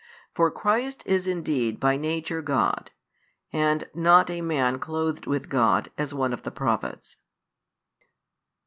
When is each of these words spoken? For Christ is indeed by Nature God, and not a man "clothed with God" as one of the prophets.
For 0.33 0.49
Christ 0.49 1.03
is 1.05 1.27
indeed 1.27 1.79
by 1.79 1.95
Nature 1.95 2.41
God, 2.41 2.89
and 3.53 3.87
not 3.93 4.31
a 4.31 4.41
man 4.41 4.79
"clothed 4.79 5.27
with 5.27 5.47
God" 5.47 5.91
as 5.95 6.11
one 6.11 6.33
of 6.33 6.41
the 6.41 6.49
prophets. 6.49 7.17